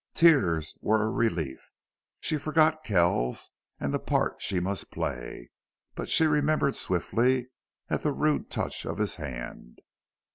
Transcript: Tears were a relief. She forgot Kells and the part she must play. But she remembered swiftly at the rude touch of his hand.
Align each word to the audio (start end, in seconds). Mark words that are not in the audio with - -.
Tears 0.15 0.75
were 0.81 1.03
a 1.03 1.11
relief. 1.11 1.69
She 2.19 2.39
forgot 2.39 2.83
Kells 2.83 3.51
and 3.79 3.93
the 3.93 3.99
part 3.99 4.41
she 4.41 4.59
must 4.59 4.89
play. 4.89 5.51
But 5.93 6.09
she 6.09 6.25
remembered 6.25 6.75
swiftly 6.75 7.49
at 7.87 8.01
the 8.01 8.11
rude 8.11 8.49
touch 8.49 8.83
of 8.83 8.97
his 8.97 9.17
hand. 9.17 9.77